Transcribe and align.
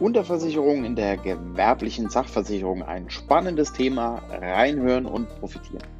Unterversicherung 0.00 0.86
in 0.86 0.96
der 0.96 1.18
gewerblichen 1.18 2.08
Sachversicherung 2.08 2.82
ein 2.82 3.10
spannendes 3.10 3.74
Thema. 3.74 4.22
Reinhören 4.30 5.04
und 5.04 5.28
profitieren. 5.38 5.99